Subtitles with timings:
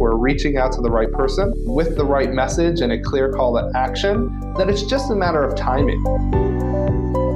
[0.00, 3.52] We're reaching out to the right person with the right message and a clear call
[3.52, 6.49] to action, then it's just a matter of timing.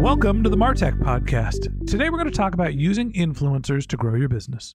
[0.00, 1.86] Welcome to the Martech Podcast.
[1.88, 4.74] Today we're going to talk about using influencers to grow your business.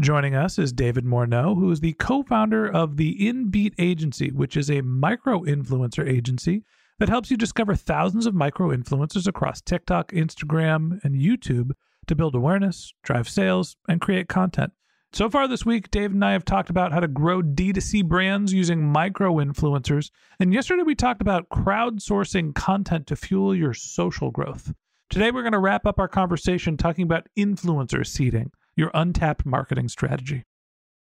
[0.00, 4.56] Joining us is David Morneau, who is the co founder of the InBeat Agency, which
[4.56, 6.64] is a micro influencer agency
[6.98, 11.72] that helps you discover thousands of micro influencers across TikTok, Instagram, and YouTube
[12.06, 14.72] to build awareness, drive sales, and create content.
[15.12, 18.52] So far this week, Dave and I have talked about how to grow D2C brands
[18.52, 20.10] using micro influencers.
[20.38, 24.72] And yesterday we talked about crowdsourcing content to fuel your social growth.
[25.08, 29.88] Today we're going to wrap up our conversation talking about influencer seeding your untapped marketing
[29.88, 30.44] strategy.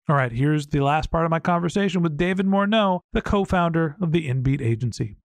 [0.08, 3.96] All right, here's the last part of my conversation with David Morneau, the co founder
[4.00, 5.18] of the InBeat Agency.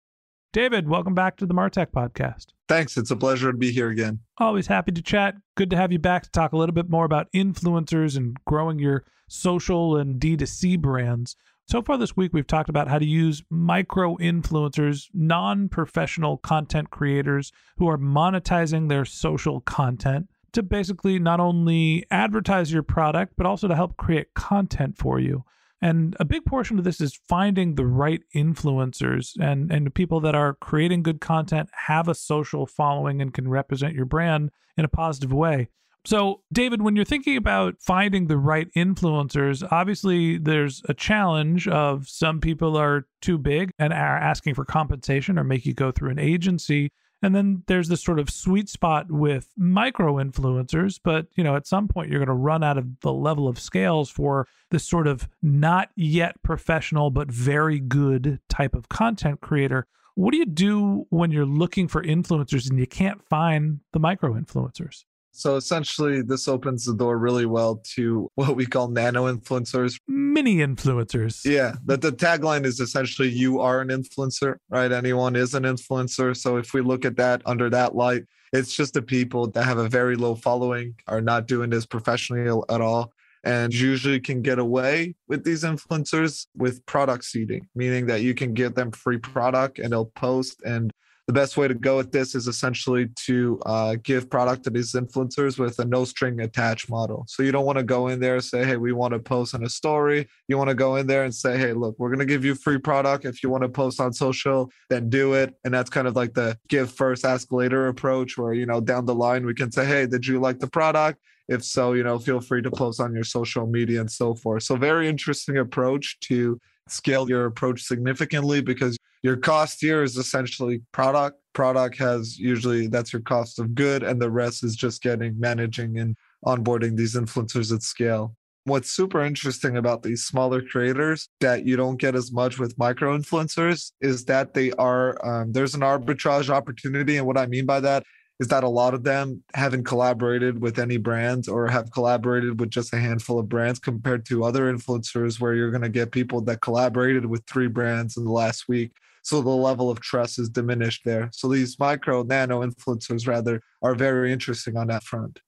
[0.53, 2.47] David, welcome back to the Martech podcast.
[2.67, 2.97] Thanks.
[2.97, 4.19] It's a pleasure to be here again.
[4.37, 5.35] Always happy to chat.
[5.55, 8.77] Good to have you back to talk a little bit more about influencers and growing
[8.77, 11.37] your social and D2C brands.
[11.69, 16.89] So far this week, we've talked about how to use micro influencers, non professional content
[16.89, 23.45] creators who are monetizing their social content to basically not only advertise your product, but
[23.45, 25.45] also to help create content for you.
[25.81, 30.35] And a big portion of this is finding the right influencers and, and people that
[30.35, 34.89] are creating good content, have a social following, and can represent your brand in a
[34.89, 35.69] positive way.
[36.03, 42.09] So, David, when you're thinking about finding the right influencers, obviously there's a challenge of
[42.09, 46.09] some people are too big and are asking for compensation or make you go through
[46.09, 46.91] an agency.
[47.23, 51.67] And then there's this sort of sweet spot with micro influencers, but you know, at
[51.67, 55.07] some point you're going to run out of the level of scales for this sort
[55.07, 59.85] of not yet professional but very good type of content creator.
[60.15, 64.33] What do you do when you're looking for influencers and you can't find the micro
[64.33, 65.05] influencers?
[65.31, 70.57] So essentially, this opens the door really well to what we call nano influencers, mini
[70.57, 71.45] influencers.
[71.45, 74.91] Yeah, that the tagline is essentially you are an influencer, right?
[74.91, 76.35] Anyone is an influencer.
[76.35, 79.77] So if we look at that under that light, it's just the people that have
[79.77, 83.13] a very low following, are not doing this professionally at all,
[83.43, 88.53] and usually can get away with these influencers with product seeding, meaning that you can
[88.53, 90.91] give them free product and they'll post and
[91.31, 94.91] the best way to go with this is essentially to uh, give product to these
[94.91, 97.23] influencers with a no string attached model.
[97.29, 99.55] So you don't want to go in there and say, hey, we want to post
[99.55, 100.27] on a story.
[100.49, 102.53] You want to go in there and say, hey, look, we're going to give you
[102.53, 103.23] free product.
[103.23, 105.55] If you want to post on social, then do it.
[105.63, 109.05] And that's kind of like the give first, ask later approach, where, you know, down
[109.05, 111.21] the line, we can say, hey, did you like the product?
[111.47, 114.63] If so, you know, feel free to post on your social media and so forth.
[114.63, 116.59] So, very interesting approach to
[116.89, 121.37] scale your approach significantly because your cost here is essentially product.
[121.53, 125.97] Product has usually that's your cost of good and the rest is just getting managing
[125.99, 126.15] and
[126.45, 128.35] onboarding these influencers at scale.
[128.63, 133.17] What's super interesting about these smaller creators that you don't get as much with micro
[133.17, 137.79] influencers is that they are um, there's an arbitrage opportunity and what i mean by
[137.79, 138.03] that
[138.39, 142.69] is that a lot of them haven't collaborated with any brands or have collaborated with
[142.71, 146.41] just a handful of brands compared to other influencers where you're going to get people
[146.41, 148.91] that collaborated with three brands in the last week
[149.21, 151.29] so the level of trust is diminished there.
[151.33, 155.39] So these micro nano influencers rather are very interesting on that front.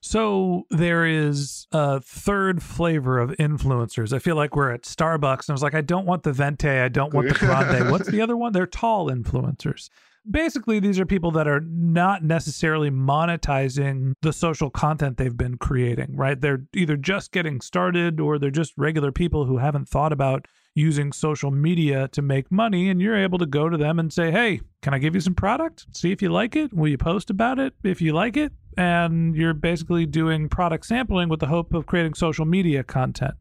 [0.00, 4.12] So there is a third flavor of influencers.
[4.14, 6.68] I feel like we're at Starbucks and I was like, I don't want the venti,
[6.68, 7.90] I don't want the grande.
[7.90, 8.52] What's the other one?
[8.52, 9.90] They're tall influencers.
[10.30, 16.14] Basically, these are people that are not necessarily monetizing the social content they've been creating,
[16.14, 16.38] right?
[16.38, 21.12] They're either just getting started or they're just regular people who haven't thought about using
[21.12, 22.90] social media to make money.
[22.90, 25.34] And you're able to go to them and say, Hey, can I give you some
[25.34, 25.86] product?
[25.92, 26.72] See if you like it.
[26.72, 28.52] Will you post about it if you like it?
[28.80, 33.34] And you're basically doing product sampling with the hope of creating social media content.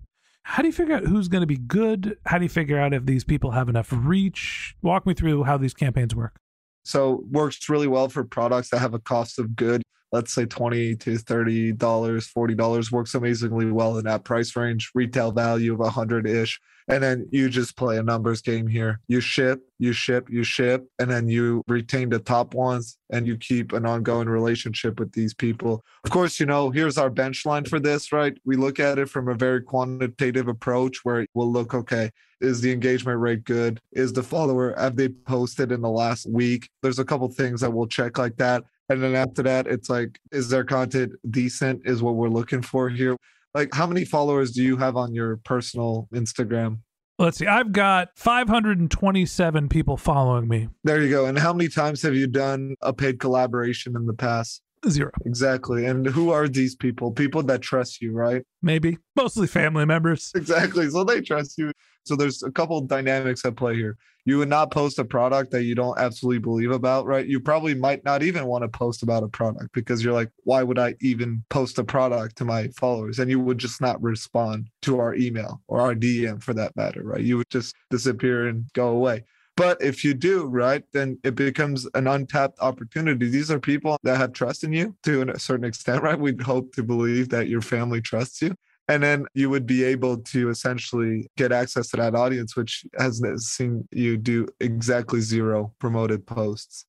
[0.44, 2.18] How do you figure out who's going to be good?
[2.25, 4.75] How do you figure out if these people have enough reach?
[4.81, 6.36] Walk me through how these campaigns work.
[6.83, 9.81] So works really well for products that have a cost of good.
[10.11, 14.91] Let's say twenty to thirty dollars, forty dollars works amazingly well in that price range.
[14.95, 19.00] Retail value of a hundred ish, and then you just play a numbers game here.
[19.07, 23.38] You ship, you ship, you ship, and then you retain the top ones, and you
[23.38, 25.83] keep an ongoing relationship with these people.
[26.03, 28.35] Of course, you know here's our bench line for this, right?
[28.45, 32.09] We look at it from a very quantitative approach, where we'll look, okay,
[32.41, 33.79] is the engagement rate good?
[33.91, 36.69] Is the follower, have they posted in the last week?
[36.81, 38.63] There's a couple things that we'll check like that.
[38.89, 41.81] And then after that, it's like, is their content decent?
[41.86, 43.15] Is what we're looking for here.
[43.53, 46.80] Like, how many followers do you have on your personal Instagram?
[47.18, 47.47] Let's see.
[47.47, 50.69] I've got 527 people following me.
[50.83, 51.25] There you go.
[51.25, 54.62] And how many times have you done a paid collaboration in the past?
[54.87, 55.11] Zero.
[55.25, 55.85] Exactly.
[55.85, 57.11] And who are these people?
[57.11, 58.43] People that trust you, right?
[58.61, 58.97] Maybe.
[59.15, 60.31] Mostly family members.
[60.35, 60.89] Exactly.
[60.89, 61.71] So they trust you.
[62.03, 63.97] So there's a couple dynamics at play here.
[64.25, 67.25] You would not post a product that you don't absolutely believe about, right?
[67.25, 70.63] You probably might not even want to post about a product because you're like, why
[70.63, 73.19] would I even post a product to my followers?
[73.19, 77.03] And you would just not respond to our email or our DM for that matter,
[77.03, 77.21] right?
[77.21, 79.25] You would just disappear and go away.
[79.59, 83.27] But if you do, right, then it becomes an untapped opportunity.
[83.27, 86.17] These are people that have trust in you to a certain extent, right?
[86.17, 88.56] We'd hope to believe that your family trusts you.
[88.88, 93.21] And then you would be able to essentially get access to that audience, which has
[93.39, 96.85] seen you do exactly zero promoted posts.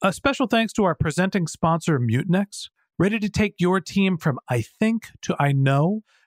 [0.00, 2.70] A special thanks to our presenting sponsor, Mutinex.
[2.98, 6.00] Ready to take your team from I think to I know?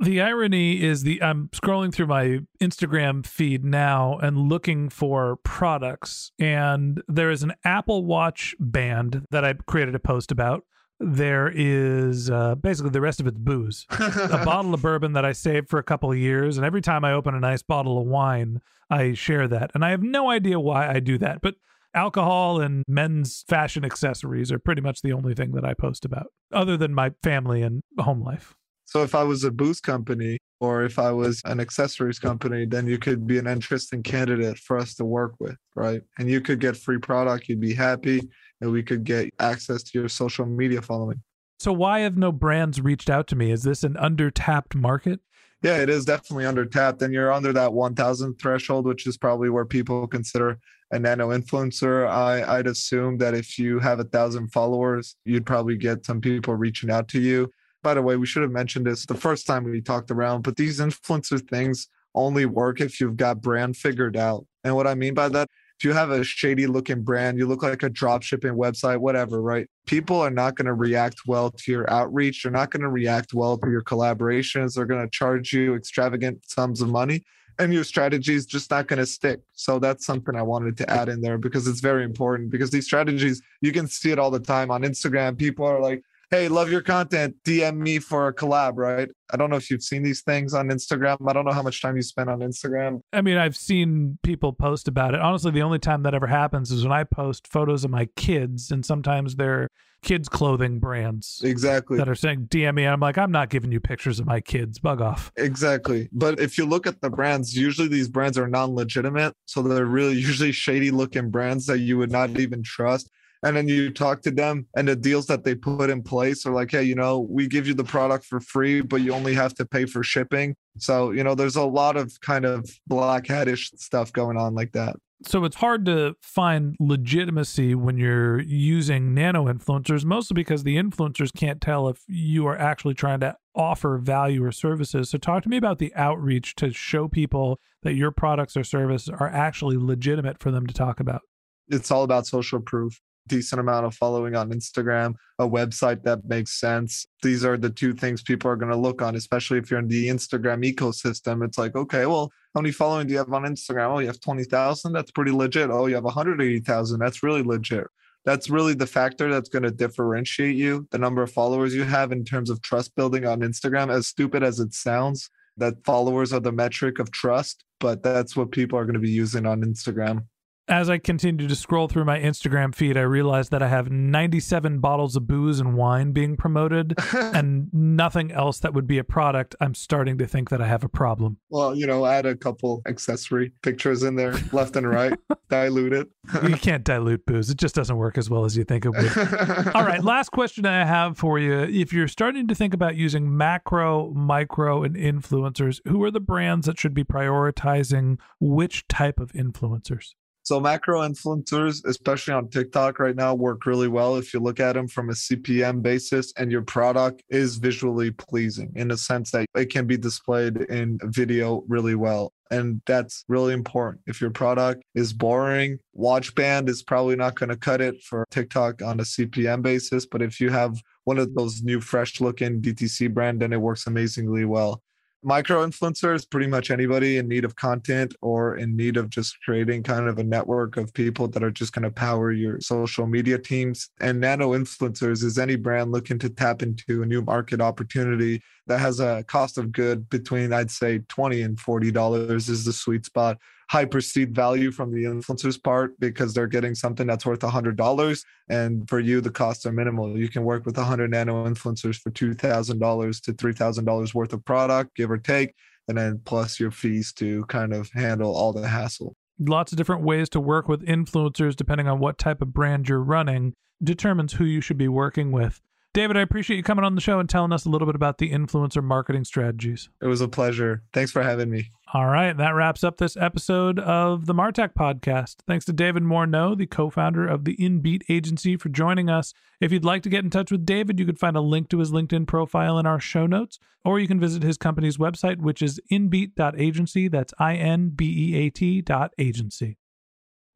[0.00, 6.30] The irony is the I'm scrolling through my Instagram feed now and looking for products
[6.38, 10.64] and there is an Apple Watch band that I created a post about.
[11.00, 13.86] There is uh, basically the rest of it's booze.
[13.90, 17.04] a bottle of bourbon that I saved for a couple of years and every time
[17.04, 19.72] I open a nice bottle of wine, I share that.
[19.74, 21.56] And I have no idea why I do that, but
[21.92, 26.28] alcohol and men's fashion accessories are pretty much the only thing that I post about
[26.52, 28.54] other than my family and home life.
[28.88, 32.86] So if I was a booze company or if I was an accessories company, then
[32.86, 36.00] you could be an interesting candidate for us to work with, right?
[36.18, 38.22] And you could get free product, you'd be happy,
[38.62, 41.20] and we could get access to your social media following.
[41.58, 43.52] So why have no brands reached out to me?
[43.52, 45.20] Is this an undertapped market?
[45.62, 47.02] Yeah, it is definitely undertapped.
[47.02, 50.58] And you're under that 1,000 threshold, which is probably where people consider
[50.92, 52.08] a nano influencer.
[52.08, 56.54] I, I'd assume that if you have a thousand followers, you'd probably get some people
[56.54, 57.50] reaching out to you
[57.82, 60.56] by the way, we should have mentioned this the first time we talked around, but
[60.56, 64.46] these influencer things only work if you've got brand figured out.
[64.64, 67.62] And what I mean by that, if you have a shady looking brand, you look
[67.62, 69.68] like a drop shipping website, whatever, right?
[69.86, 72.42] People are not going to react well to your outreach.
[72.42, 74.74] They're not going to react well to your collaborations.
[74.74, 77.22] They're going to charge you extravagant sums of money
[77.58, 79.40] and your strategy is just not going to stick.
[79.52, 82.84] So that's something I wanted to add in there because it's very important because these
[82.84, 85.36] strategies, you can see it all the time on Instagram.
[85.36, 87.36] People are like, hey, love your content.
[87.44, 89.10] DM me for a collab, right?
[89.32, 91.16] I don't know if you've seen these things on Instagram.
[91.28, 93.00] I don't know how much time you spend on Instagram.
[93.12, 95.20] I mean, I've seen people post about it.
[95.20, 98.70] Honestly, the only time that ever happens is when I post photos of my kids,
[98.70, 99.68] and sometimes they're
[100.02, 101.40] kids' clothing brands.
[101.44, 101.98] Exactly.
[101.98, 102.84] That are saying DM me.
[102.84, 104.78] And I'm like, I'm not giving you pictures of my kids.
[104.78, 105.32] Bug off.
[105.36, 106.08] Exactly.
[106.12, 109.34] But if you look at the brands, usually these brands are non legitimate.
[109.46, 113.10] So they're really usually shady looking brands that you would not even trust
[113.42, 116.52] and then you talk to them and the deals that they put in place are
[116.52, 119.54] like hey you know we give you the product for free but you only have
[119.54, 120.54] to pay for shipping.
[120.78, 124.72] So you know there's a lot of kind of black hatish stuff going on like
[124.72, 124.96] that.
[125.24, 131.34] So it's hard to find legitimacy when you're using nano influencers mostly because the influencers
[131.34, 135.10] can't tell if you are actually trying to offer value or services.
[135.10, 139.08] So talk to me about the outreach to show people that your products or services
[139.08, 141.22] are actually legitimate for them to talk about.
[141.66, 146.58] It's all about social proof decent amount of following on Instagram, a website that makes
[146.58, 147.06] sense.
[147.22, 149.88] These are the two things people are going to look on, especially if you're in
[149.88, 151.44] the Instagram ecosystem.
[151.44, 153.90] It's like, okay, well, how many following do you have on Instagram?
[153.90, 154.92] Oh, you have 20,000.
[154.92, 155.70] That's pretty legit.
[155.70, 156.98] Oh, you have 180,000.
[156.98, 157.86] That's really legit.
[158.24, 162.12] That's really the factor that's going to differentiate you, the number of followers you have
[162.12, 163.90] in terms of trust building on Instagram.
[163.90, 168.50] As stupid as it sounds, that followers are the metric of trust, but that's what
[168.50, 170.24] people are going to be using on Instagram
[170.68, 174.80] as I continue to scroll through my Instagram feed, I realize that I have 97
[174.80, 179.56] bottles of booze and wine being promoted and nothing else that would be a product.
[179.60, 181.38] I'm starting to think that I have a problem.
[181.48, 185.14] Well, you know, add a couple accessory pictures in there, left and right,
[185.48, 186.08] dilute it.
[186.42, 187.50] you can't dilute booze.
[187.50, 189.18] It just doesn't work as well as you think it would.
[189.74, 191.60] All right, last question I have for you.
[191.60, 196.66] If you're starting to think about using macro, micro, and influencers, who are the brands
[196.66, 200.14] that should be prioritizing which type of influencers?
[200.48, 204.72] So macro influencers, especially on TikTok right now, work really well if you look at
[204.72, 209.44] them from a CPM basis and your product is visually pleasing in the sense that
[209.54, 212.32] it can be displayed in video really well.
[212.50, 214.04] And that's really important.
[214.06, 218.24] If your product is boring, watch band is probably not going to cut it for
[218.30, 220.06] TikTok on a CPM basis.
[220.06, 223.86] But if you have one of those new, fresh looking DTC brand, then it works
[223.86, 224.80] amazingly well
[225.22, 229.82] micro influencers pretty much anybody in need of content or in need of just creating
[229.82, 233.38] kind of a network of people that are just going to power your social media
[233.38, 233.90] teams.
[234.00, 238.78] And nano influencers is any brand looking to tap into a new market opportunity that
[238.78, 243.04] has a cost of good between i'd say 20 and 40 dollars is the sweet
[243.04, 248.24] spot high perceived value from the influencers part because they're getting something that's worth $100
[248.48, 252.10] and for you the costs are minimal you can work with 100 nano influencers for
[252.10, 255.54] $2000 to $3000 worth of product give or take
[255.86, 260.02] and then plus your fees to kind of handle all the hassle lots of different
[260.02, 264.44] ways to work with influencers depending on what type of brand you're running determines who
[264.44, 265.60] you should be working with
[265.94, 268.18] David, I appreciate you coming on the show and telling us a little bit about
[268.18, 269.88] the influencer marketing strategies.
[270.00, 270.82] It was a pleasure.
[270.92, 271.72] Thanks for having me.
[271.94, 275.36] All right, that wraps up this episode of the Martech podcast.
[275.46, 279.32] Thanks to David Morneau, the co-founder of the InBeat agency, for joining us.
[279.58, 281.78] If you'd like to get in touch with David, you can find a link to
[281.78, 285.62] his LinkedIn profile in our show notes, or you can visit his company's website, which
[285.62, 287.08] is inbeat.agency.
[287.08, 289.78] That's I-N-B-E-A-T dot agency.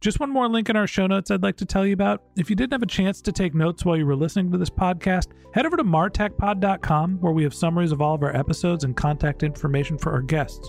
[0.03, 2.23] Just one more link in our show notes I'd like to tell you about.
[2.37, 4.69] If you didn't have a chance to take notes while you were listening to this
[4.69, 8.95] podcast, head over to martechpod.com where we have summaries of all of our episodes and
[8.95, 10.69] contact information for our guests.